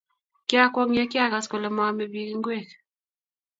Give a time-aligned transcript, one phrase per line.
[0.47, 2.67] Kiakwong' ye kiagas kole maame piik ingwek.